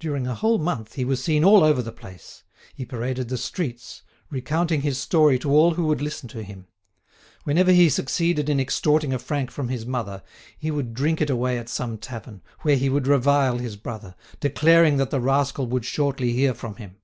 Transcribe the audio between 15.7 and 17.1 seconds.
should shortly hear from him.